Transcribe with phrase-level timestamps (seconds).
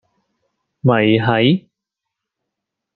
[0.81, 1.69] 咪係